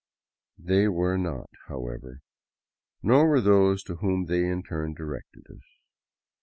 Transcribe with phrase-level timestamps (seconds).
[0.57, 2.21] They were not, however;
[3.03, 5.61] nor were those to whom they in turn di rected us.